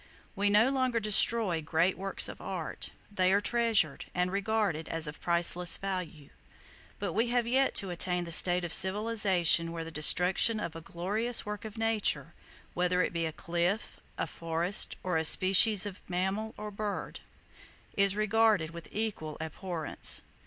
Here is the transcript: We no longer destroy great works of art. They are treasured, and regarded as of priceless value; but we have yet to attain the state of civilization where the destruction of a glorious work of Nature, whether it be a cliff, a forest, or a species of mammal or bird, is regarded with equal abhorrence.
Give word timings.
We 0.35 0.49
no 0.49 0.69
longer 0.69 0.99
destroy 0.99 1.61
great 1.61 1.95
works 1.95 2.27
of 2.27 2.41
art. 2.41 2.89
They 3.11 3.31
are 3.31 3.39
treasured, 3.39 4.05
and 4.15 4.31
regarded 4.31 4.89
as 4.89 5.05
of 5.05 5.21
priceless 5.21 5.77
value; 5.77 6.31
but 6.97 7.13
we 7.13 7.27
have 7.27 7.45
yet 7.45 7.75
to 7.75 7.91
attain 7.91 8.23
the 8.23 8.31
state 8.31 8.63
of 8.63 8.73
civilization 8.73 9.71
where 9.71 9.83
the 9.83 9.91
destruction 9.91 10.59
of 10.59 10.75
a 10.75 10.81
glorious 10.81 11.45
work 11.45 11.65
of 11.65 11.77
Nature, 11.77 12.33
whether 12.73 13.03
it 13.03 13.13
be 13.13 13.27
a 13.27 13.31
cliff, 13.31 13.99
a 14.17 14.25
forest, 14.25 14.95
or 15.03 15.17
a 15.17 15.23
species 15.23 15.85
of 15.85 16.01
mammal 16.09 16.55
or 16.57 16.71
bird, 16.71 17.19
is 17.95 18.15
regarded 18.15 18.71
with 18.71 18.89
equal 18.91 19.37
abhorrence. 19.39 20.23